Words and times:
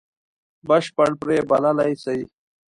بشپړ 0.67 1.09
بری 1.19 1.39
بللای 1.49 1.93
سي. 2.03 2.19